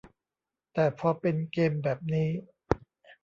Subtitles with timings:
[0.73, 2.29] แต่พอเป็นเกมแบบนี้